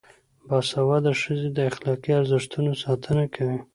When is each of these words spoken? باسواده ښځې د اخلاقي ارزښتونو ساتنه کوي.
باسواده 0.47 1.11
ښځې 1.21 1.49
د 1.53 1.59
اخلاقي 1.69 2.11
ارزښتونو 2.19 2.71
ساتنه 2.83 3.25
کوي. 3.35 3.59